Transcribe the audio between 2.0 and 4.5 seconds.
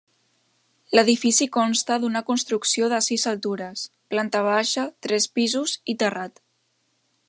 d'una construcció de sis altures, planta